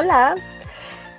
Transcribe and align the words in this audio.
Hola, 0.00 0.36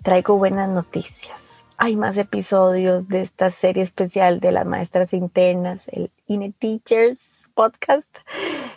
traigo 0.03 0.37
buenas 0.37 0.69
noticias. 0.69 1.65
Hay 1.75 1.97
más 1.97 2.17
episodios 2.17 3.09
de 3.09 3.19
esta 3.19 3.51
serie 3.51 3.83
especial 3.83 4.39
de 4.39 4.53
las 4.53 4.65
maestras 4.65 5.11
internas, 5.11 5.81
el 5.87 6.13
Inner 6.27 6.53
Teachers 6.53 7.51
podcast. 7.53 8.09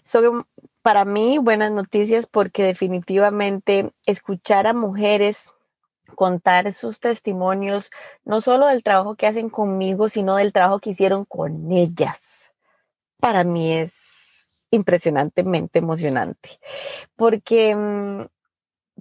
Son 0.03 0.45
para 0.83 1.05
mí 1.05 1.39
buenas 1.39 1.71
noticias 1.71 2.27
porque 2.27 2.65
definitivamente 2.65 3.93
escuchar 4.05 4.67
a 4.67 4.73
mujeres 4.73 5.53
contar 6.17 6.73
sus 6.73 6.99
testimonios, 6.99 7.93
no 8.25 8.41
solo 8.41 8.67
del 8.67 8.83
trabajo 8.83 9.15
que 9.15 9.29
hacen 9.29 9.51
conmigo, 9.51 10.09
sino 10.09 10.35
del 10.35 10.53
trabajo 10.53 10.81
que 10.81 10.91
hicieron 10.91 11.25
con 11.25 11.71
ellas. 11.71 12.53
Para 13.21 13.45
mí 13.45 13.73
es 13.73 14.67
impresionantemente 14.73 15.79
emocionante, 15.79 16.59
porque 17.15 17.77
mm, 17.77 18.23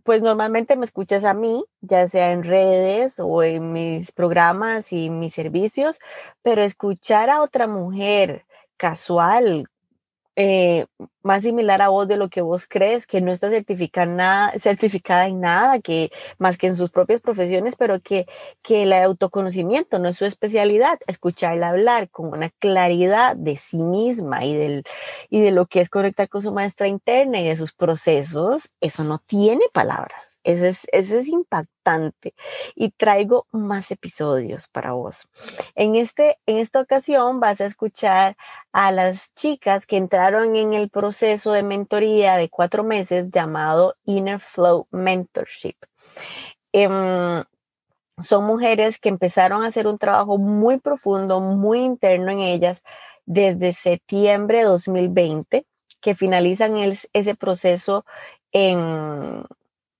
pues 0.04 0.22
normalmente 0.22 0.76
me 0.76 0.86
escuchas 0.86 1.24
a 1.26 1.34
mí, 1.34 1.64
ya 1.82 2.08
sea 2.08 2.32
en 2.32 2.44
redes 2.44 3.20
o 3.20 3.44
en 3.44 3.72
mis 3.72 4.12
programas 4.12 4.94
y 4.94 5.10
mis 5.10 5.34
servicios, 5.34 6.00
pero 6.42 6.64
escuchar 6.64 7.30
a 7.30 7.42
otra 7.42 7.68
mujer 7.68 8.46
casual, 8.78 9.68
eh, 10.36 10.86
más 11.24 11.44
similar 11.44 11.82
a 11.82 11.90
vos 11.90 12.08
de 12.08 12.18
lo 12.18 12.30
que 12.30 12.42
vos 12.42 12.68
crees, 12.68 13.06
que 13.06 13.22
no 13.22 13.32
está 13.32 13.50
certificada, 13.50 14.06
nada, 14.08 14.54
certificada 14.60 15.28
en 15.28 15.42
nada, 15.42 15.80
que 15.80 16.12
más 16.38 16.58
que 16.58 16.68
en 16.68 16.76
sus 16.76 16.90
propias 16.90 17.22
profesiones, 17.22 17.76
pero 17.76 18.00
que, 18.00 18.26
que 18.64 18.84
el 18.84 18.94
autoconocimiento 18.94 20.00
no 20.00 20.10
es 20.10 20.18
su 20.18 20.26
especialidad, 20.26 21.00
escucharla 21.08 21.70
hablar 21.70 22.10
con 22.10 22.28
una 22.28 22.50
claridad 22.50 23.36
de 23.36 23.58
sí 23.58 23.78
misma 23.78 24.46
y, 24.46 24.56
del, 24.56 24.84
y 25.30 25.42
de 25.42 25.52
lo 25.52 25.66
que 25.68 25.82
es 25.82 25.90
conectar 25.90 26.30
con 26.30 26.42
su 26.42 26.52
maestra 26.52 26.88
interna 26.88 27.42
y 27.42 27.48
de 27.48 27.58
sus 27.58 27.74
procesos, 27.74 28.72
eso 28.80 29.04
no 29.04 29.20
tiene 29.20 29.66
palabras. 29.74 30.31
Eso 30.44 30.66
es, 30.66 30.88
eso 30.92 31.20
es 31.20 31.28
impactante 31.28 32.34
y 32.76 32.90
traigo 32.92 33.48
más 33.52 33.92
episodios 33.92 34.68
para 34.70 34.94
vos. 34.94 35.28
En, 35.76 35.96
este, 35.96 36.40
en 36.48 36.58
esta 36.58 36.82
ocasión 36.82 37.40
vas 37.40 37.62
a 37.62 37.66
escuchar 37.66 38.38
a 38.72 38.92
las 38.92 39.34
chicas 39.36 39.86
que 39.86 39.98
entraron 39.98 40.56
en 40.56 40.74
el 40.74 40.90
proceso 40.90 41.52
de 41.52 41.64
mentoría 41.64 42.38
de 42.38 42.50
cuatro 42.50 42.84
meses 42.84 43.30
llamado 43.30 43.96
Inner 44.06 44.40
Flow 44.40 44.88
Mentorship. 44.92 45.78
Em, 46.74 47.44
son 48.22 48.46
mujeres 48.46 49.00
que 49.00 49.10
empezaron 49.10 49.64
a 49.64 49.68
hacer 49.68 49.88
un 49.88 49.98
trabajo 49.98 50.38
muy 50.38 50.80
profundo, 50.80 51.40
muy 51.40 51.82
interno 51.82 52.32
en 52.32 52.40
ellas 52.40 52.84
desde 53.26 53.74
septiembre 53.74 54.60
de 54.60 54.64
2020, 54.66 55.66
que 56.02 56.16
finalizan 56.16 56.76
ese 57.14 57.36
proceso 57.36 58.06
en, 58.52 59.46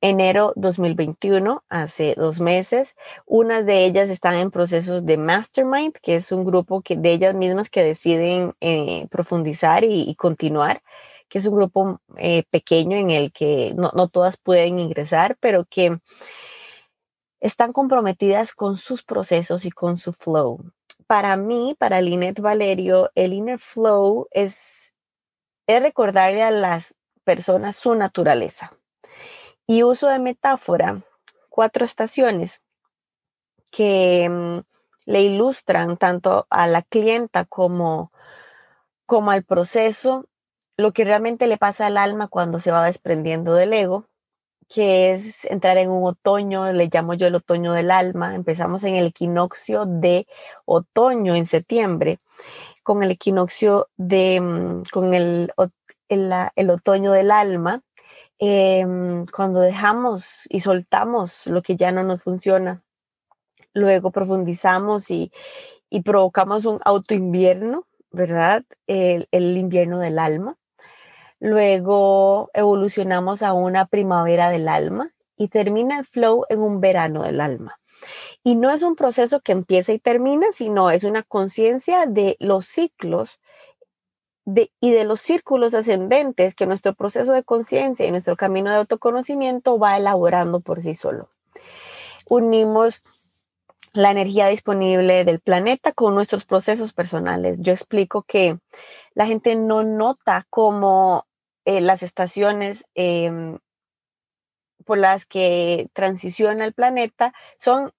enero 0.02 0.54
2021, 0.56 1.64
hace 1.70 2.16
dos 2.18 2.42
meses. 2.42 2.96
Unas 3.26 3.66
de 3.66 3.86
ellas 3.86 4.10
están 4.10 4.36
en 4.36 4.52
procesos 4.52 5.06
de 5.06 5.18
Mastermind, 5.18 5.94
que 6.02 6.16
es 6.16 6.32
un 6.32 6.44
grupo 6.44 6.82
que, 6.82 6.98
de 6.98 7.12
ellas 7.14 7.36
mismas 7.36 7.70
que 7.70 7.84
deciden 7.84 8.56
eh, 8.60 9.08
profundizar 9.10 9.84
y, 9.84 10.16
continuar, 10.16 10.82
que 11.30 11.38
es 11.40 11.46
un 11.46 11.56
grupo 11.56 12.02
eh, 12.18 12.44
pequeño 12.50 12.98
en 12.98 13.12
el 13.12 13.32
que 13.32 13.74
no, 13.78 13.92
no 13.96 14.08
todas 14.10 14.38
pueden 14.38 14.80
ingresar, 14.80 15.38
pero 15.40 15.66
que 15.66 16.00
están 17.40 17.74
comprometidas 17.74 18.54
con 18.54 18.78
sus 18.78 19.04
procesos 19.04 19.66
y 19.66 19.72
con 19.72 19.98
su 20.00 20.14
flow. 20.14 20.60
Para 21.08 21.36
mí, 21.38 21.76
para 21.78 22.02
Linet 22.02 22.40
Valerio, 22.40 23.12
el 23.16 23.34
inner 23.34 23.60
flow 23.60 24.28
es, 24.32 24.94
es 25.68 25.82
recordarle 25.82 26.44
a 26.44 26.52
las 26.52 26.96
personas 27.24 27.76
su 27.76 27.96
naturaleza 27.96 28.81
y 29.68 29.84
uso 29.84 30.08
de 30.08 30.20
metáfora 30.20 31.02
cuatro 31.50 31.86
estaciones 31.86 32.62
que 33.72 34.28
mm, 34.30 34.60
le 35.06 35.22
ilustran 35.22 35.98
tanto 35.98 36.48
a 36.50 36.68
la 36.68 36.82
clienta 36.82 37.46
como, 37.46 38.12
como 39.06 39.32
al 39.32 39.44
proceso 39.44 40.26
lo 40.78 40.94
que 40.94 41.04
realmente 41.06 41.48
le 41.48 41.58
pasa 41.58 41.88
al 41.88 41.98
alma 41.98 42.28
cuando 42.28 42.60
se 42.60 42.72
va 42.72 42.86
desprendiendo 42.86 43.54
del 43.54 43.74
ego, 43.74 44.06
que 44.68 45.12
es 45.12 45.46
entrar 45.46 45.78
en 45.78 45.90
un 45.90 46.06
otoño, 46.06 46.72
le 46.72 46.90
llamo 46.92 47.14
yo 47.14 47.28
el 47.28 47.36
otoño 47.36 47.74
del 47.74 47.92
alma. 47.92 48.36
Empezamos 48.36 48.84
en 48.86 48.96
el 48.96 49.08
equinoccio 49.08 49.86
de 49.86 50.28
otoño 50.66 51.36
en 51.36 51.46
septiembre, 51.46 52.20
con 52.84 53.04
el 53.04 53.12
equinoccio 53.12 53.90
de, 53.98 54.40
mm, 54.42 54.84
con 54.92 55.14
el, 55.14 55.54
el 56.08 56.70
otoño 56.70 57.12
del 57.12 57.32
alma, 57.32 57.82
Em, 58.44 59.28
cuando 59.28 59.60
dejamos 59.60 60.48
y 60.50 60.62
soltamos 60.62 61.46
lo 61.46 61.62
que 61.62 61.76
ya 61.76 61.92
no 61.92 62.04
nos 62.04 62.24
funciona, 62.24 62.82
luego 63.74 64.10
profundizamos 64.12 65.12
y, 65.12 65.32
provocamos 66.04 66.66
un 66.66 66.80
autoinvierno, 66.84 67.86
¿verdad? 68.10 68.64
El, 68.88 69.28
el, 69.32 69.58
invierno 69.58 70.00
del 70.00 70.18
alma. 70.18 70.58
Luego 71.40 72.50
evolucionamos 72.56 73.44
a 73.44 73.54
una 73.54 73.86
primavera 73.86 74.50
del 74.50 74.68
alma 74.70 75.14
y 75.38 75.50
termina 75.50 76.00
el 76.00 76.06
flow 76.06 76.46
en 76.50 76.62
un 76.62 76.82
verano 76.82 77.24
del 77.24 77.42
alma. 77.42 77.80
Y 78.44 78.56
no 78.56 78.72
es 78.72 78.82
un 78.82 78.96
proceso 78.96 79.42
que 79.42 79.52
empieza 79.52 79.94
y 79.94 80.00
termina, 80.00 80.48
sino 80.52 80.90
es 80.90 81.04
una 81.04 81.22
conciencia 81.22 82.08
de 82.08 82.38
los 82.40 82.66
ciclos 82.66 83.40
y 84.80 84.92
de 84.92 85.04
los 85.04 85.22
círculos 85.22 85.74
ascendentes 85.74 86.56
que 86.56 86.66
nuestro 86.66 86.94
proceso 86.94 87.34
de 87.34 87.44
conciencia 87.44 88.06
y 88.06 88.12
nuestro 88.12 88.36
camino 88.36 88.70
de 88.70 88.78
autoconocimiento 88.78 89.78
va 89.78 89.98
elaborando 89.98 90.60
por 90.60 90.82
sí 90.82 90.96
solo. 90.96 91.30
Unimos 92.28 93.46
la 93.94 94.12
energía 94.12 94.48
disponible 94.48 95.26
del 95.26 95.40
planeta 95.40 95.92
con 95.92 96.16
nuestros 96.16 96.46
procesos 96.46 96.94
personales. 96.94 97.58
Yo 97.60 97.74
explico 97.74 98.24
que 98.24 98.58
la 99.14 99.26
gente 99.26 99.56
no 99.56 99.84
nota 99.84 100.46
cómo 100.50 101.26
eh, 101.66 101.82
las 101.82 102.02
estaciones 102.02 102.86
em, 102.96 103.60
por 104.86 104.98
las 104.98 105.26
que 105.26 105.90
transiciona 105.94 106.66
el 106.66 106.74
planeta 106.74 107.34
son 107.60 107.92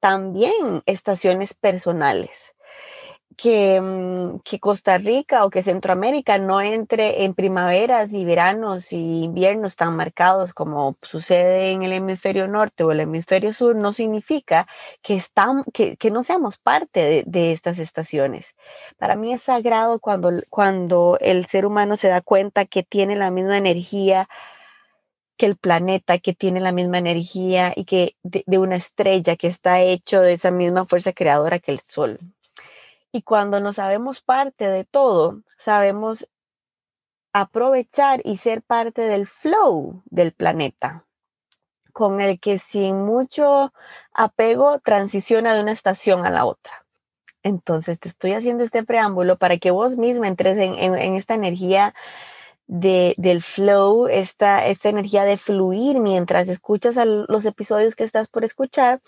también 0.00 0.82
estaciones 0.84 1.54
personales. 1.54 2.53
Mm, 3.42 4.38
que, 4.44 4.58
Costa 4.60 4.98
Rica 4.98 5.44
o 5.44 5.50
que 5.50 5.62
Centroamérica 5.62 6.38
no 6.38 6.60
entre 6.60 7.24
en 7.24 7.34
primaveras 7.34 8.12
y 8.12 8.24
veranos 8.24 8.92
y 8.92 9.24
inviernos 9.24 9.76
tan 9.76 9.96
marcados 9.96 10.54
como 10.54 10.96
sucede 11.02 11.72
en 11.72 11.82
el 11.82 11.92
hemisferio 11.92 12.46
norte 12.48 12.84
o 12.84 12.92
el 12.92 13.00
hemisferio 13.00 13.52
sur, 13.52 13.76
no 13.76 13.92
significa 13.92 14.66
que, 15.02 15.20
que, 15.98 16.10
no 16.10 16.22
seamos 16.22 16.58
parte 16.58 17.24
de, 17.26 17.52
estas 17.52 17.78
estaciones. 17.78 18.54
Para 18.98 19.16
mí 19.16 19.32
es 19.32 19.42
sagrado 19.42 19.98
cuando, 20.00 20.30
cuando 20.50 21.18
el 21.20 21.46
ser 21.46 21.66
humano 21.66 21.96
se 21.96 22.08
da 22.08 22.20
cuenta 22.20 22.64
que 22.66 22.82
tiene 22.82 23.16
la 23.16 23.30
misma 23.30 23.58
energía 23.58 24.28
que 25.36 25.46
el 25.46 25.56
planeta, 25.56 26.18
que 26.18 26.34
tiene 26.34 26.60
la 26.60 26.72
misma 26.72 26.98
energía 26.98 27.72
y 27.76 27.84
que 27.84 28.16
de 28.22 28.58
una 28.58 28.76
estrella 28.76 29.36
que 29.36 29.48
está 29.48 29.80
hecho 29.82 30.20
de 30.20 30.34
esa 30.34 30.50
misma 30.52 30.86
fuerza 30.86 31.12
creadora 31.12 31.58
que 31.58 31.72
el 31.72 31.80
sol. 31.80 32.20
Y 33.14 33.22
cuando 33.22 33.60
no 33.60 33.72
sabemos 33.72 34.22
parte 34.22 34.66
de 34.66 34.82
todo, 34.84 35.44
sabemos 35.56 36.28
aprovechar 37.32 38.20
y 38.24 38.38
ser 38.38 38.60
parte 38.60 39.02
del 39.02 39.28
flow 39.28 40.02
del 40.06 40.32
planeta, 40.32 41.06
con 41.92 42.20
el 42.20 42.40
que 42.40 42.58
sin 42.58 43.04
mucho 43.04 43.72
apego 44.12 44.80
transiciona 44.80 45.54
de 45.54 45.62
una 45.62 45.70
estación 45.70 46.26
a 46.26 46.30
la 46.30 46.44
otra. 46.44 46.84
Entonces 47.44 48.00
te 48.00 48.08
estoy 48.08 48.32
haciendo 48.32 48.64
este 48.64 48.82
preámbulo 48.82 49.38
para 49.38 49.58
que 49.58 49.70
vos 49.70 49.96
misma 49.96 50.26
entres 50.26 50.58
en, 50.58 51.14
esta 51.14 51.34
energía 51.34 51.94
de, 52.66 53.14
del 53.16 53.42
flow, 53.42 54.08
esta, 54.08 54.66
esta 54.66 54.88
energía 54.88 55.22
de 55.22 55.36
fluir 55.36 56.00
mientras 56.00 56.48
escuchas 56.48 56.96
los 57.06 57.44
episodios 57.44 57.94
que 57.94 58.02
estás 58.02 58.26
por 58.26 58.44
escuchar, 58.44 59.00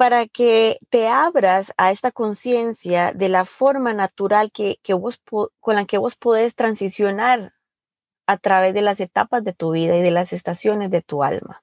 para 0.00 0.26
que 0.26 0.78
te 0.88 1.08
abras 1.08 1.74
a 1.76 1.90
esta 1.90 2.10
conciencia 2.10 3.12
de 3.12 3.28
la 3.28 3.44
forma 3.44 3.92
natural 3.92 4.50
que, 4.50 4.78
vos, 4.94 5.20
con 5.60 5.74
la 5.74 5.84
que 5.84 5.98
vos 5.98 6.16
podés 6.16 6.54
transicionar 6.54 7.52
a 8.26 8.38
través 8.38 8.72
de 8.72 8.80
las 8.80 8.98
etapas 8.98 9.44
de 9.44 9.52
tu 9.52 9.72
vida 9.72 9.94
y 9.98 10.00
de 10.00 10.10
las 10.10 10.32
estaciones 10.32 10.90
de 10.90 11.02
tu 11.02 11.22
alma. 11.22 11.62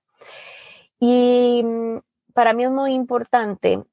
Y 0.99 1.63
mm, 1.65 1.97
para 2.35 2.53
mí 2.53 2.65
es 2.65 2.69
muy 2.69 2.93
importante 2.93 3.83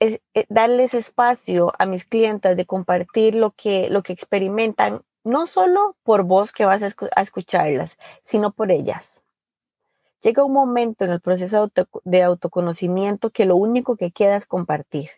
eh, 0.00 0.20
darles 0.50 0.92
espacio 0.92 1.72
a 1.78 1.86
mis 1.86 2.04
clientes 2.04 2.54
de 2.54 2.66
compartir 2.66 3.34
lo 3.34 3.52
que, 3.52 3.88
lo 3.88 4.02
que 4.02 4.12
experimentan, 4.12 5.04
no 5.24 5.46
solo 5.46 5.96
por 6.02 6.24
vos 6.24 6.52
que 6.52 6.66
vas 6.66 6.82
a 6.82 7.22
escucharlas, 7.22 7.96
sino 8.22 8.52
por 8.52 8.70
ellas 8.70 9.22
llega 10.26 10.42
un 10.42 10.52
momento 10.52 11.04
en 11.04 11.12
el 11.12 11.20
proceso 11.20 11.70
de 12.02 12.22
autoconocimiento 12.24 13.30
que 13.30 13.44
lo 13.44 13.54
único 13.54 13.96
que 13.96 14.10
queda 14.10 14.34
es 14.34 14.44
compartir. 14.44 15.10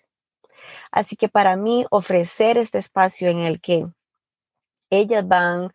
Así 0.91 1.17
que 1.17 1.31
para 1.31 1.57
mí 1.57 1.87
ofrecer 1.91 2.59
este 2.59 2.77
espacio 2.77 3.31
en 3.31 3.39
el 3.39 3.59
que 3.63 3.87
ellas 4.91 5.27
van 5.27 5.73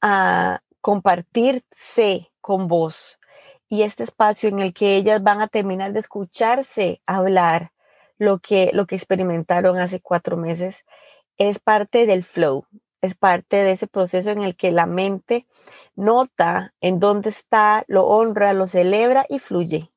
a 0.00 0.62
compartirse 0.80 2.32
con 2.40 2.68
vos 2.68 3.18
y 3.68 3.82
este 3.82 4.02
espacio 4.02 4.48
en 4.48 4.60
el 4.60 4.72
que 4.72 4.96
ellas 4.96 5.22
van 5.22 5.42
a 5.42 5.48
terminar 5.48 5.92
de 5.92 6.00
escucharse 6.00 7.02
hablar 7.04 7.72
lo 8.16 8.38
que, 8.38 8.70
lo 8.72 8.86
que 8.86 8.96
experimentaron 8.96 9.76
hace 9.76 10.00
cuatro 10.00 10.38
meses 10.38 10.86
es 11.36 11.58
parte 11.58 12.06
del 12.06 12.24
flow, 12.24 12.64
es 13.02 13.14
parte 13.14 13.56
de 13.56 13.72
ese 13.72 13.86
proceso 13.86 14.30
en 14.30 14.40
el 14.40 14.56
que 14.56 14.72
la 14.72 14.86
mente 14.86 15.46
nota 16.00 16.74
en 16.80 16.98
dónde 16.98 17.28
está, 17.28 17.84
lo 17.86 18.06
honra, 18.06 18.52
lo 18.52 18.66
celebra 18.66 19.26
y 19.28 19.38
fluye, 19.38 19.92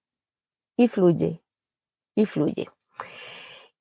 y 0.78 0.88
fluye, 0.88 1.42
y 2.16 2.26
fluye. 2.26 2.70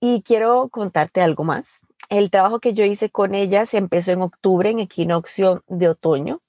Y 0.01 0.23
quiero 0.23 0.69
contarte 0.69 1.21
algo 1.21 1.45
más. 1.45 1.87
El 2.09 2.31
trabajo 2.31 2.61
que 2.61 2.75
yo 2.75 2.85
hice 2.85 3.11
con 3.11 3.35
ellas 3.35 3.75
empezó 3.75 4.13
en 4.13 4.23
octubre, 4.23 4.71
en 4.71 4.81
equinoccio 4.81 5.63
de 5.67 5.89
otoño, 5.89 6.41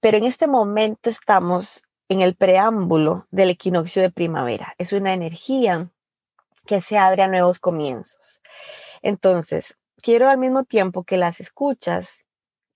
pero 0.00 0.18
en 0.18 0.24
este 0.24 0.46
momento 0.46 1.10
estamos 1.10 1.84
en 2.08 2.22
el 2.22 2.34
preámbulo 2.34 3.26
del 3.30 3.50
equinoccio 3.50 4.02
de 4.02 4.10
primavera. 4.10 4.74
Es 4.78 4.92
una 4.92 5.12
energía 5.12 5.90
que 6.66 6.80
se 6.80 6.98
abre 6.98 7.22
a 7.22 7.28
nuevos 7.28 7.60
comienzos. 7.60 8.40
Entonces, 9.02 9.76
quiero 10.02 10.28
al 10.28 10.38
mismo 10.38 10.64
tiempo 10.64 11.04
que 11.04 11.16
las 11.16 11.40
escuchas, 11.40 12.22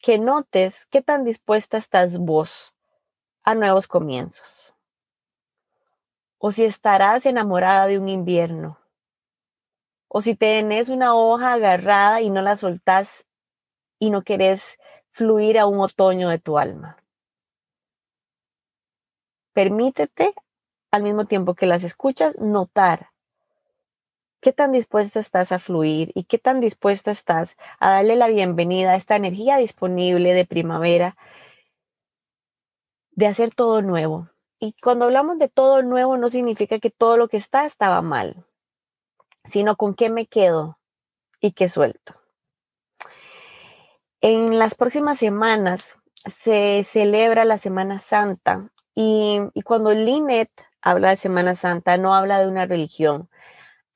que 0.05 0.19
notes 0.19 0.87
qué 0.91 1.01
tan 1.01 1.25
dispuesta 1.25 1.79
estás 1.79 2.19
vos 2.19 2.75
a 3.43 3.55
nuevos 3.55 3.89
comienzos. 3.89 4.75
O 6.37 6.53
si 6.53 6.67
estarás 6.67 7.25
enamorada 7.25 7.87
de 7.87 7.99
un 7.99 8.11
invierno. 8.11 8.79
O 10.09 10.21
si 10.21 10.35
tenés 10.35 10.91
una 10.91 11.15
hoja 11.15 11.55
agarrada 11.55 12.21
y 12.21 12.29
no 12.29 12.43
la 12.43 12.59
soltás 12.59 13.27
y 13.99 14.11
no 14.11 14.21
querés 14.21 14.77
fluir 15.09 15.59
a 15.59 15.65
un 15.65 15.81
otoño 15.81 16.29
de 16.29 16.39
tu 16.39 16.59
alma. 16.59 17.03
Permítete 19.55 20.35
al 20.91 21.03
mismo 21.03 21.25
tiempo 21.25 21.55
que 21.55 21.65
las 21.65 21.83
escuchas 21.83 22.39
notar 22.39 23.14
qué 24.45 24.53
tan 24.53 24.73
dispuesta 24.73 25.21
estás 25.21 25.53
a 25.53 25.59
fluir 25.59 26.13
y 26.15 26.25
qué 26.25 26.37
tan 26.37 26.61
dispuesta 26.61 27.11
estás 27.11 27.57
a 27.81 27.93
darle 27.93 28.15
la 28.15 28.29
bienvenida 28.29 28.93
a 28.93 28.97
esta 28.97 29.17
energía 29.17 29.57
disponible 29.57 30.35
de 30.35 30.45
primavera, 30.45 31.17
de 33.13 33.27
hacer 33.27 33.55
todo 33.55 33.81
nuevo. 33.81 34.29
Y 34.61 34.75
cuando 34.83 35.07
hablamos 35.07 35.39
de 35.39 35.49
todo 35.49 35.83
nuevo 35.83 36.19
no 36.19 36.29
significa 36.29 36.79
que 36.79 36.91
todo 36.91 37.17
lo 37.17 37.29
que 37.29 37.39
está 37.39 37.65
estaba 37.65 38.03
mal, 38.03 38.45
sino 39.47 39.77
con 39.77 39.95
qué 39.95 40.11
me 40.11 40.27
quedo 40.27 40.79
y 41.41 41.53
qué 41.53 41.71
suelto. 41.71 42.15
En 44.21 44.59
las 44.59 44.75
próximas 44.75 45.19
semanas 45.19 45.97
se 46.27 46.85
celebra 46.85 47.47
la 47.47 47.57
Semana 47.57 47.99
Santa 47.99 48.71
y, 48.95 49.41
cuando 49.65 49.95
Linet 49.95 50.51
habla 50.83 51.09
de 51.11 51.17
Semana 51.17 51.57
Santa 51.57 51.97
no 51.97 52.15
habla 52.15 52.41
de 52.41 52.49
una 52.49 52.67
religión, 52.67 53.31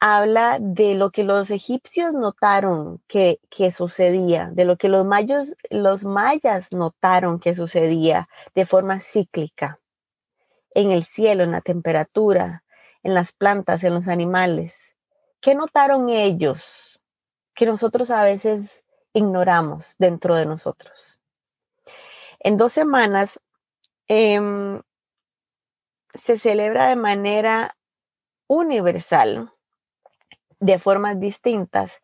habla 0.01 0.59
de 0.61 0.95
lo 0.95 1.11
que 1.11 1.25
los 1.25 1.51
egipcios 1.51 2.13
notaron 2.13 3.03
que, 3.09 3.41
sucedía, 3.73 4.51
de 4.53 4.65
lo 4.65 4.77
que 4.77 4.89
los, 4.89 5.05
mayos, 5.05 5.57
los 5.71 6.05
mayas 6.05 6.73
notaron 6.73 7.41
que 7.41 7.55
sucedía 7.55 8.29
de 8.55 8.65
forma 8.65 9.01
cíclica 9.01 9.81
en 10.71 10.93
el 10.93 11.05
cielo, 11.05 11.43
en 11.43 11.53
la 11.53 11.61
temperatura, 11.61 12.63
en 13.03 13.15
las 13.15 13.33
plantas, 13.33 13.83
en 13.83 13.95
los 13.95 14.07
animales. 14.07 14.95
¿Qué 15.41 15.55
notaron 15.55 16.09
ellos 16.09 17.03
que 17.55 17.67
nosotros 17.67 18.11
a 18.11 18.23
veces 18.23 18.85
ignoramos 19.13 19.97
dentro 19.99 20.37
de 20.37 20.47
nosotros? 20.47 21.21
En 22.39 22.57
dos 22.57 22.73
semanas 22.73 23.41
em, 24.07 24.81
se 26.15 26.39
celebra 26.39 26.89
de 26.89 26.97
manera 26.97 27.77
universal 28.47 29.53
de 30.61 30.79
formas 30.79 31.21
distintas. 31.21 32.01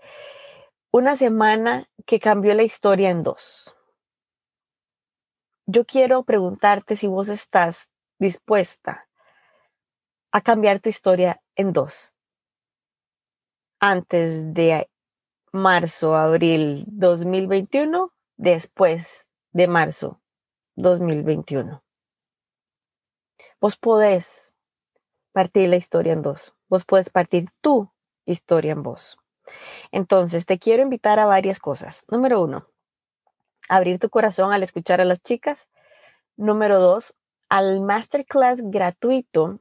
Una 0.90 1.16
semana 1.16 1.88
que 2.06 2.20
cambió 2.20 2.54
la 2.54 2.62
historia 2.62 3.10
en 3.10 3.22
dos. 3.22 3.76
Yo 5.66 5.84
quiero 5.84 6.24
preguntarte 6.24 6.96
si 6.96 7.06
vos 7.06 7.28
estás 7.28 7.90
dispuesta 8.18 9.08
a 10.30 10.40
cambiar 10.40 10.80
tu 10.80 10.88
historia 10.88 11.40
en 11.56 11.72
dos. 11.72 12.12
Antes 13.80 14.52
de 14.52 14.90
marzo, 15.52 16.16
abril 16.16 16.84
2021, 16.88 18.12
después 18.36 19.26
de 19.52 19.68
marzo 19.68 20.20
2021. 20.76 21.82
Vos 23.60 23.76
podés 23.76 24.54
partir 25.32 25.68
la 25.68 25.76
historia 25.76 26.12
en 26.12 26.22
dos. 26.22 26.54
Vos 26.68 26.84
podés 26.84 27.10
partir 27.10 27.48
tú 27.60 27.93
historia 28.26 28.72
en 28.72 28.82
voz. 28.82 29.18
Entonces, 29.92 30.46
te 30.46 30.58
quiero 30.58 30.82
invitar 30.82 31.18
a 31.18 31.26
varias 31.26 31.60
cosas. 31.60 32.04
Número 32.08 32.42
uno, 32.42 32.66
abrir 33.68 33.98
tu 33.98 34.10
corazón 34.10 34.52
al 34.52 34.62
escuchar 34.62 35.00
a 35.00 35.04
las 35.04 35.22
chicas. 35.22 35.68
Número 36.36 36.80
dos, 36.80 37.14
al 37.48 37.80
masterclass 37.80 38.60
gratuito 38.62 39.60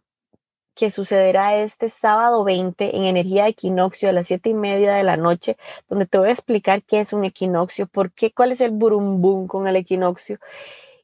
que 0.75 0.89
sucederá 0.89 1.55
este 1.57 1.89
sábado 1.89 2.43
20 2.43 2.95
en 2.95 3.03
energía 3.03 3.47
equinoccio 3.47 4.09
a 4.09 4.11
las 4.11 4.27
siete 4.27 4.49
y 4.49 4.53
media 4.53 4.93
de 4.93 5.03
la 5.03 5.17
noche, 5.17 5.57
donde 5.87 6.07
te 6.07 6.17
voy 6.17 6.29
a 6.29 6.31
explicar 6.31 6.81
qué 6.83 6.99
es 6.99 7.13
un 7.13 7.25
equinoccio, 7.25 7.87
por 7.87 8.11
qué, 8.11 8.31
cuál 8.31 8.51
es 8.51 8.61
el 8.61 8.71
burumbum 8.71 9.47
con 9.47 9.67
el 9.67 9.75
equinoccio. 9.75 10.39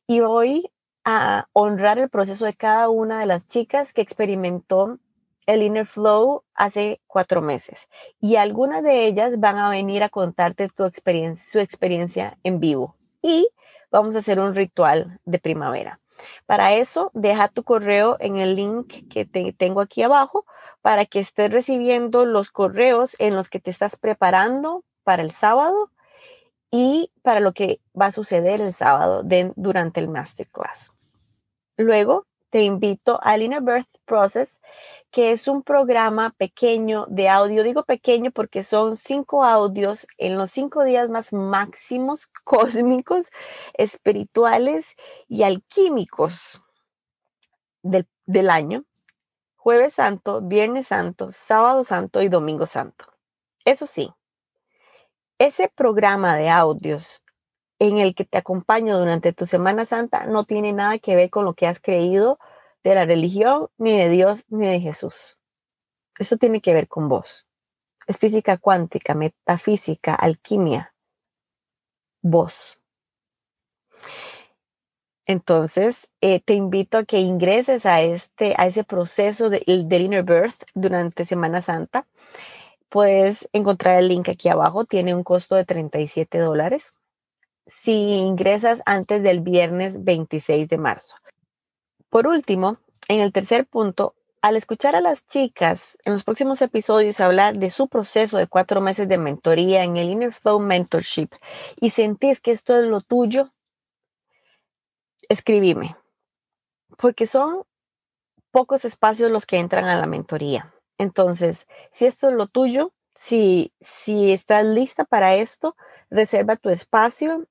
Y 0.08 0.22
voy 0.22 0.72
a 1.04 1.48
honrar 1.54 2.00
el 2.00 2.10
proceso 2.10 2.46
de 2.46 2.54
cada 2.56 2.90
una 2.90 3.20
de 3.20 3.26
las 3.28 3.46
chicas 3.46 3.94
que 3.94 4.02
experimentó 4.02 5.00
el 5.50 5.64
Inner 5.64 5.88
Flow 5.88 6.44
hace 6.54 7.02
cuatro 7.08 7.42
meses 7.42 7.88
y 8.20 8.36
algunas 8.36 8.84
de 8.84 9.06
ellas 9.06 9.40
van 9.40 9.58
a 9.58 9.70
venir 9.70 10.04
a 10.04 10.10
contarte 10.10 10.70
tu 10.70 10.86
experiencia, 10.86 11.44
su 11.50 11.60
experiencia 11.60 12.38
en 12.44 12.60
vivo 12.60 12.96
y 13.24 13.50
vamos 13.90 14.16
a 14.16 14.20
hacer 14.20 14.40
un 14.40 14.54
ritual 14.54 15.20
de 15.26 15.40
primavera. 15.40 16.00
Para 16.46 16.74
eso, 16.74 17.10
deja 17.16 17.48
tu 17.48 17.64
correo 17.64 18.18
en 18.20 18.38
el 18.38 18.56
link 18.56 19.10
que 19.10 19.26
te 19.26 19.52
tengo 19.54 19.82
aquí 19.82 20.04
abajo 20.04 20.46
para 20.82 21.06
que 21.06 21.20
estés 21.20 21.52
recibiendo 21.52 22.26
los 22.26 22.52
correos 22.52 23.16
en 23.18 23.36
los 23.36 23.50
que 23.50 23.60
te 23.60 23.72
estás 23.72 23.98
preparando 23.98 24.84
para 25.04 25.24
el 25.24 25.32
sábado 25.32 25.90
y 26.70 27.12
para 27.24 27.40
lo 27.40 27.54
que 27.54 27.80
va 28.00 28.08
a 28.08 28.12
suceder 28.12 28.62
el 28.62 28.74
sábado 28.74 29.24
durante 29.56 30.00
el 30.00 30.10
masterclass. 30.10 30.94
Luego, 31.76 32.28
te 32.50 32.64
invito 32.64 33.20
al 33.22 33.42
Inner 33.42 33.62
Birth 33.62 33.90
Process, 34.06 34.60
que 35.12 35.32
es 35.32 35.48
un 35.48 35.64
programa 35.64 36.32
pequeño 36.38 37.06
de 37.10 37.30
audio. 37.30 37.64
Digo 37.64 37.84
pequeño 37.84 38.32
porque 38.32 38.64
son 38.64 38.98
cinco 38.98 39.44
audios 39.44 40.08
en 40.18 40.38
los 40.38 40.52
cinco 40.52 40.84
días 40.84 41.10
más 41.10 41.34
máximos 41.34 42.28
cósmicos, 42.44 43.30
espirituales 43.78 44.96
y 45.28 45.44
alquímicos 45.44 46.62
del, 47.84 48.08
del 48.26 48.50
año. 48.50 48.86
Jueves 49.56 49.96
Santo, 49.96 50.42
Viernes 50.42 50.88
Santo, 50.88 51.32
Sábado 51.32 51.84
Santo 51.84 52.22
y 52.22 52.30
Domingo 52.30 52.66
Santo. 52.66 53.06
Eso 53.66 53.86
sí, 53.86 54.10
ese 55.38 55.70
programa 55.70 56.36
de 56.36 56.50
audios 56.50 57.22
en 57.80 57.98
el 57.98 58.14
que 58.14 58.26
te 58.26 58.38
acompaño 58.38 59.00
durante 59.00 59.34
tu 59.34 59.48
Semana 59.48 59.86
Santa 59.86 60.26
no 60.26 60.44
tiene 60.44 60.74
nada 60.74 61.00
que 61.00 61.16
ver 61.16 61.30
con 61.30 61.46
lo 61.46 61.54
que 61.54 61.66
has 61.66 61.80
creído 61.80 62.38
de 62.84 62.96
la 62.96 63.06
religión, 63.06 63.70
ni 63.78 63.98
de 63.98 64.10
Dios, 64.10 64.46
ni 64.50 64.68
de 64.68 64.80
Jesús. 64.80 65.38
Eso 66.18 66.38
tiene 66.38 66.62
que 66.62 66.74
ver 66.74 66.88
con 66.88 67.08
vos. 67.10 67.48
Es 68.06 68.18
física 68.18 68.58
cuántica, 68.58 69.14
metafísica, 69.14 70.14
alquimia. 70.14 70.94
Vos. 72.22 72.80
Entonces, 75.26 76.10
eh, 76.22 76.42
te 76.42 76.54
invito 76.54 76.98
a 76.98 77.06
que 77.06 77.20
ingreses 77.20 77.86
a, 77.86 78.02
este, 78.02 78.56
a 78.58 78.66
ese 78.66 78.84
proceso 78.84 79.50
de, 79.50 79.64
del 79.86 80.02
Inner 80.02 80.24
Birth 80.24 80.64
durante 80.74 81.24
Semana 81.24 81.62
Santa. 81.62 82.08
Puedes 82.90 83.48
encontrar 83.54 83.98
el 83.98 84.08
link 84.08 84.28
aquí 84.28 84.50
abajo, 84.50 84.86
tiene 84.86 85.14
un 85.14 85.24
costo 85.24 85.56
de 85.56 85.66
37 85.66 86.40
dólares 86.40 86.96
si 87.66 88.14
ingresas 88.14 88.82
antes 88.86 89.24
del 89.24 89.42
viernes 89.42 90.04
26 90.04 90.68
de 90.68 90.78
marzo. 90.78 91.16
Por 92.10 92.28
último, 92.28 92.78
en 93.08 93.20
el 93.20 93.32
tercer 93.32 93.68
punto, 93.68 94.16
al 94.42 94.56
escuchar 94.56 94.96
a 94.96 95.02
las 95.02 95.28
chicas 95.28 95.98
en 96.06 96.14
los 96.14 96.24
próximos 96.24 96.62
episodios 96.62 97.20
hablar 97.20 97.58
de 97.58 97.70
su 97.70 97.88
proceso 97.88 98.38
de 98.38 98.48
cuatro 98.48 98.82
meses 98.82 99.08
de 99.08 99.18
mentoría 99.18 99.84
en 99.84 99.98
el 99.98 100.10
Inner 100.10 100.34
Mentorship 100.60 101.30
y 101.80 101.90
sentís 101.90 102.40
que 102.40 102.52
esto 102.52 102.78
es 102.78 102.86
lo 102.86 103.02
tuyo, 103.02 103.50
escribime, 105.28 105.98
porque 106.98 107.28
son 107.28 107.64
pocos 108.52 108.86
espacios 108.86 109.30
los 109.30 109.46
que 109.46 109.58
entran 109.58 109.86
a 109.86 110.00
la 110.00 110.08
mentoría. 110.08 110.74
Entonces, 110.98 111.68
si 111.92 112.06
esto 112.06 112.30
es 112.30 112.34
lo 112.34 112.48
tuyo, 112.48 112.94
si, 113.20 113.74
si 113.82 114.32
estás 114.32 114.66
lista 114.66 115.04
para 115.04 115.36
esto, 115.36 115.76
reserva 116.10 116.56
tu 116.56 116.70
espacio 116.70 117.46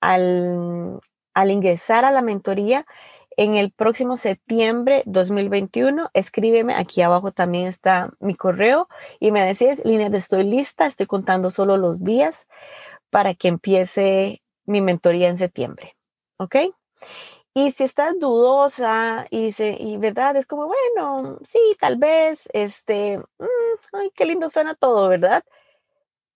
al, 0.00 1.00
al 1.34 1.50
ingresar 1.50 2.04
a 2.04 2.12
la 2.12 2.22
mentoría 2.22 2.86
en 3.36 3.56
el 3.56 3.72
próximo 3.72 4.16
septiembre 4.16 5.02
2021. 5.06 6.10
Escríbeme, 6.14 6.76
aquí 6.76 7.02
abajo 7.02 7.32
también 7.32 7.66
está 7.66 8.10
mi 8.20 8.36
correo 8.36 8.88
y 9.18 9.32
me 9.32 9.44
decís, 9.44 9.84
Línea, 9.84 10.06
estoy 10.12 10.44
lista, 10.44 10.86
estoy 10.86 11.06
contando 11.06 11.50
solo 11.50 11.76
los 11.76 12.04
días 12.04 12.46
para 13.10 13.34
que 13.34 13.48
empiece 13.48 14.44
mi 14.64 14.80
mentoría 14.80 15.28
en 15.28 15.38
septiembre. 15.38 15.96
¿Ok? 16.36 16.54
Y 17.54 17.72
si 17.72 17.84
estás 17.84 18.18
dudosa 18.18 19.26
y, 19.30 19.52
se, 19.52 19.76
y 19.78 19.96
verdad, 19.96 20.36
es 20.36 20.46
como, 20.46 20.66
bueno, 20.66 21.38
sí, 21.42 21.58
tal 21.80 21.96
vez, 21.96 22.48
este, 22.52 23.18
mm, 23.18 23.94
ay, 23.94 24.10
qué 24.14 24.24
lindo 24.24 24.48
suena 24.48 24.74
todo, 24.74 25.08
¿verdad? 25.08 25.44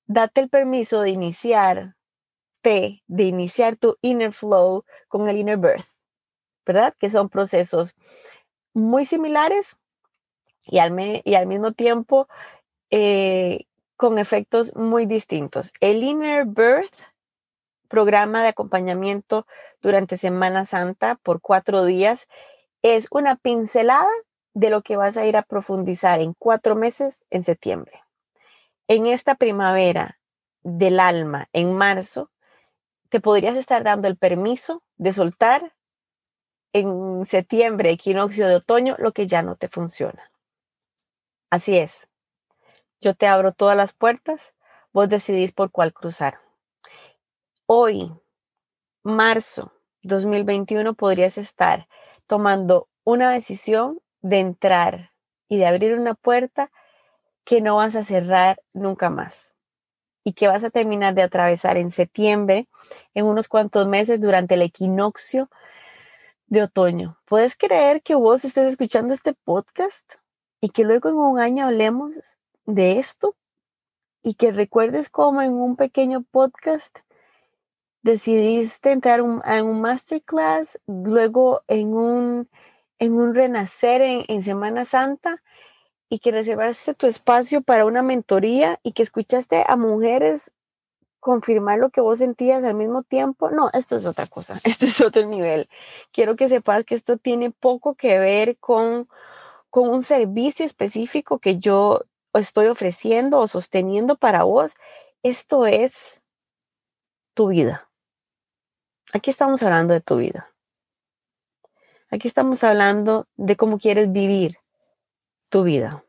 Date 0.07 0.41
el 0.41 0.51
permiso 0.51 1.01
de 1.03 1.11
iniciar, 1.11 1.95
de 2.63 3.23
iniciar 3.25 3.77
tu 3.77 3.97
inner 4.01 4.33
flow 4.33 4.85
con 5.09 5.29
el 5.29 5.37
inner 5.37 5.59
birth, 5.59 5.87
¿verdad? 6.67 6.95
Que 6.99 7.11
son 7.11 7.29
procesos 7.29 7.95
muy 8.73 9.05
similares 9.05 9.79
y 10.67 10.79
al, 10.79 11.23
y 11.25 11.35
al 11.35 11.47
mismo 11.47 11.73
tiempo 11.73 12.29
eh, 12.91 13.67
con 13.97 14.19
efectos 14.19 14.75
muy 14.75 15.07
distintos. 15.07 15.73
El 15.81 16.03
inner 16.03 16.45
birth 16.47 16.95
programa 17.89 18.43
de 18.43 18.49
acompañamiento 18.49 19.47
durante 19.83 20.19
Semana 20.19 20.65
Santa 20.65 21.17
por 21.17 21.41
cuatro 21.41 21.85
días 21.85 22.27
es 22.83 23.09
una 23.11 23.37
pincelada 23.37 24.11
de 24.53 24.71
lo 24.71 24.83
que 24.83 24.97
vas 24.97 25.17
a 25.17 25.27
ir 25.27 25.37
a 25.37 25.43
profundizar 25.43 26.21
en 26.21 26.35
cuatro 26.35 26.77
meses 26.77 27.25
en 27.31 27.43
septiembre. 27.43 28.03
En 28.89 29.07
esta 29.07 29.35
primavera 29.35 30.19
del 30.63 31.01
alma, 31.01 31.49
en 31.53 31.75
marzo, 31.75 32.31
te 33.09 33.21
podrías 33.21 33.57
estar 33.57 33.83
dando 33.83 34.09
el 34.09 34.17
permiso 34.17 34.83
de 34.97 35.13
soltar 35.13 35.73
en 36.73 37.25
septiembre, 37.25 37.91
equinoccio 37.91 38.49
de 38.49 38.57
otoño, 38.57 38.97
lo 38.99 39.13
que 39.13 39.27
ya 39.27 39.43
no 39.43 39.57
te 39.57 39.69
funciona. 39.69 40.31
Así 41.51 41.79
es. 41.79 42.09
Yo 43.01 43.15
te 43.15 43.27
abro 43.27 43.53
todas 43.53 43.77
las 43.77 43.93
puertas, 43.93 44.55
vos 44.93 45.09
decidís 45.09 45.53
por 45.53 45.71
cuál 45.71 45.93
cruzar 45.93 46.44
hoy, 47.67 48.13
marzo 49.03 49.73
2021, 50.03 50.95
podrías 50.95 51.39
estar 51.39 51.89
tomando 52.27 52.89
una 53.05 53.31
decisión 53.31 54.01
de 54.21 54.41
entrar 54.41 55.11
y 55.49 55.59
de 55.59 55.67
abrir 55.67 55.95
una 55.95 56.15
puerta 56.15 56.71
que 57.45 57.61
no 57.61 57.77
vas 57.77 57.95
a 57.97 58.05
cerrar 58.05 58.61
nunca 58.73 59.11
más 59.11 59.55
y 60.25 60.33
que 60.33 60.49
vas 60.49 60.65
a 60.65 60.71
terminar 60.71 61.15
de 61.15 61.23
atravesar 61.23 61.77
en 61.77 61.91
septiembre, 61.91 62.67
en 63.13 63.27
unos 63.27 63.49
cuantos 63.49 63.87
meses 63.87 64.21
durante 64.21 64.55
el 64.55 64.63
equinoccio 64.63 65.51
de 66.47 66.63
otoño. 66.63 67.19
¿Puedes 67.27 67.57
creer 67.57 68.03
que 68.03 68.15
vos 68.15 68.45
estés 68.45 68.67
escuchando 68.69 69.13
este 69.13 69.35
podcast 69.35 70.15
y 70.61 70.71
que 70.71 70.85
luego 70.85 71.11
en 71.11 71.17
un 71.17 71.39
año 71.39 71.67
hablemos 71.67 72.17
de 72.65 72.99
esto 72.99 73.37
y 74.23 74.35
que 74.35 74.53
recuerdes 74.53 75.11
cómo 75.11 75.43
en 75.43 75.53
un 75.53 75.77
pequeño 75.77 76.23
podcast 76.23 77.01
decidiste 78.05 78.93
entrar 78.93 79.21
en 79.21 79.67
un 79.67 79.81
masterclass, 79.81 80.79
luego 80.87 81.63
en 81.69 81.95
un, 81.95 82.51
en 82.99 83.15
un 83.15 83.35
renacer 83.35 84.03
en, 84.03 84.43
Semana 84.43 84.85
Santa 84.85 85.43
y 86.11 86.19
que 86.19 86.31
reservaste 86.31 86.95
tu 86.95 87.07
espacio 87.07 87.63
para 87.63 87.87
una 87.87 88.03
mentoría 88.03 88.79
y 88.83 88.93
que 88.93 89.03
escuchaste 89.03 89.65
a 89.67 89.77
mujeres 89.77 90.53
confirmar 91.19 91.79
lo 91.79 91.89
que 91.89 92.03
vos 92.03 92.19
sentías 92.19 92.63
al 92.63 92.75
mismo 92.75 93.03
tiempo. 93.03 93.51
No, 93.51 93.71
esto 93.73 93.97
es 93.97 94.05
otra 94.05 94.27
cosa, 94.27 94.55
esto 94.65 94.85
es 94.85 95.01
otro 95.01 95.27
nivel. 95.27 95.71
Quiero 96.13 96.37
que 96.37 96.51
sepas 96.51 96.85
que 96.85 96.95
esto 96.95 97.17
tiene 97.17 97.51
poco 97.53 97.95
que 97.95 98.19
ver 98.19 98.59
con, 98.59 99.09
con 99.71 99.89
un 99.89 100.03
servicio 100.03 100.67
específico 100.67 101.39
que 101.39 101.59
yo 101.59 102.03
estoy 102.35 102.67
ofreciendo 102.67 103.39
o 103.39 103.49
sosteniendo 103.49 104.17
para 104.17 104.45
vos. 104.45 104.75
Esto 105.23 105.65
es 105.65 106.23
tu 107.33 107.49
vida. 107.49 107.89
Aquí 109.15 109.31
estamos 109.31 109.63
hablando 109.63 109.95
de 109.95 110.01
tu 110.01 110.17
vida. 110.17 110.53
Aquí 112.11 112.27
estamos 112.27 112.65
hablando 112.65 113.29
de 113.37 113.55
cómo 113.55 113.79
quieres 113.79 114.11
vivir 114.11 114.59
tu 115.51 115.63
vida. 115.63 116.05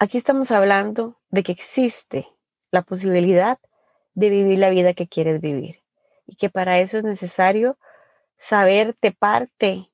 Aquí 0.00 0.18
estamos 0.18 0.50
hablando 0.50 1.20
de 1.30 1.44
que 1.44 1.52
existe 1.52 2.26
la 2.72 2.82
posibilidad 2.82 3.60
de 4.14 4.30
vivir 4.30 4.58
la 4.58 4.68
vida 4.68 4.94
que 4.94 5.06
quieres 5.06 5.40
vivir 5.40 5.84
y 6.26 6.34
que 6.34 6.50
para 6.50 6.80
eso 6.80 6.98
es 6.98 7.04
necesario 7.04 7.78
saberte 8.36 9.12
parte 9.12 9.88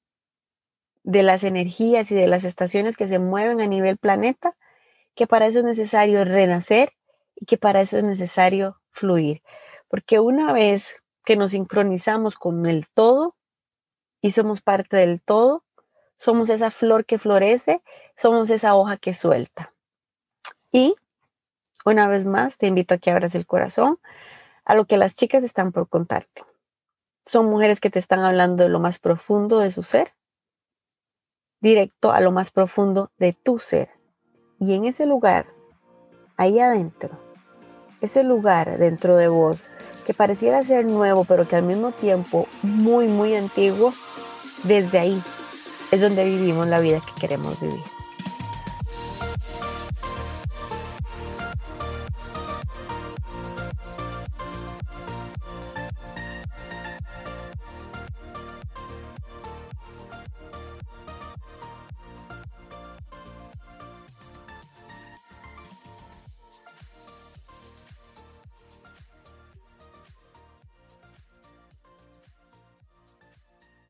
de 1.02 1.22
las 1.22 1.44
energías 1.44 2.10
y 2.10 2.14
de 2.14 2.26
las 2.26 2.44
estaciones 2.44 2.96
que 2.96 3.06
se 3.06 3.18
mueven 3.18 3.60
a 3.60 3.66
nivel 3.66 3.98
planeta, 3.98 4.56
que 5.14 5.26
para 5.26 5.44
eso 5.44 5.58
es 5.58 5.66
necesario 5.66 6.24
renacer 6.24 6.94
y 7.34 7.44
que 7.44 7.58
para 7.58 7.82
eso 7.82 7.98
es 7.98 8.04
necesario 8.04 8.80
fluir. 8.92 9.42
Porque 9.88 10.20
una 10.20 10.54
vez 10.54 11.03
que 11.24 11.36
nos 11.36 11.52
sincronizamos 11.52 12.36
con 12.36 12.66
el 12.66 12.86
todo 12.88 13.34
y 14.20 14.32
somos 14.32 14.60
parte 14.60 14.96
del 14.96 15.20
todo, 15.20 15.64
somos 16.16 16.48
esa 16.50 16.70
flor 16.70 17.04
que 17.04 17.18
florece, 17.18 17.82
somos 18.16 18.50
esa 18.50 18.74
hoja 18.74 18.96
que 18.96 19.14
suelta. 19.14 19.72
Y 20.70 20.94
una 21.84 22.08
vez 22.08 22.24
más, 22.24 22.56
te 22.58 22.66
invito 22.66 22.94
a 22.94 22.98
que 22.98 23.10
abras 23.10 23.34
el 23.34 23.46
corazón 23.46 23.98
a 24.64 24.74
lo 24.74 24.86
que 24.86 24.96
las 24.96 25.14
chicas 25.14 25.44
están 25.44 25.72
por 25.72 25.88
contarte. 25.88 26.42
Son 27.26 27.46
mujeres 27.46 27.80
que 27.80 27.90
te 27.90 27.98
están 27.98 28.20
hablando 28.20 28.64
de 28.64 28.70
lo 28.70 28.80
más 28.80 28.98
profundo 28.98 29.58
de 29.58 29.70
su 29.70 29.82
ser, 29.82 30.14
directo 31.60 32.12
a 32.12 32.20
lo 32.20 32.32
más 32.32 32.50
profundo 32.50 33.10
de 33.18 33.32
tu 33.32 33.58
ser. 33.58 33.90
Y 34.58 34.74
en 34.74 34.84
ese 34.84 35.06
lugar, 35.06 35.46
ahí 36.36 36.58
adentro, 36.60 37.18
ese 38.00 38.22
lugar 38.22 38.78
dentro 38.78 39.16
de 39.16 39.28
vos 39.28 39.70
que 40.04 40.14
pareciera 40.14 40.62
ser 40.62 40.84
nuevo, 40.84 41.24
pero 41.24 41.46
que 41.46 41.56
al 41.56 41.62
mismo 41.62 41.92
tiempo 41.92 42.46
muy, 42.62 43.08
muy 43.08 43.34
antiguo, 43.34 43.92
desde 44.62 44.98
ahí 44.98 45.22
es 45.90 46.00
donde 46.00 46.24
vivimos 46.24 46.68
la 46.68 46.80
vida 46.80 47.00
que 47.00 47.20
queremos 47.20 47.60
vivir. 47.60 47.93